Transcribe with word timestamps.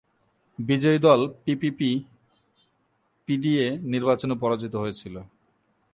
বিদায়ী 0.59 0.99
দল 1.05 1.21
পিপিপি/পিডিএ 1.43 1.97
নির্বাচনে 3.93 4.35
পরাজিত 4.41 4.73
হয়েছিল। 4.75 5.15